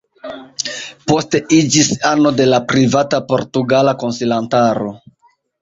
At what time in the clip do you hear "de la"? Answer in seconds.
2.39-2.63